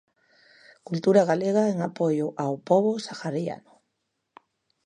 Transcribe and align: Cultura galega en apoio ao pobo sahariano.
Cultura 0.87 1.21
galega 1.31 1.63
en 1.73 1.77
apoio 1.89 2.27
ao 2.43 2.53
pobo 2.69 2.91
sahariano. 3.05 3.73